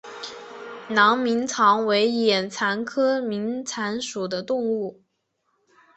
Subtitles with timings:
[0.89, 5.03] 囊明蚕为眼蚕科明蚕属的动物。